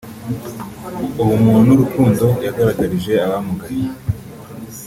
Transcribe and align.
ubumuntu 1.21 1.61
n’urukundo 1.67 2.25
yagaragarije 2.45 3.13
abamugaye 3.25 3.85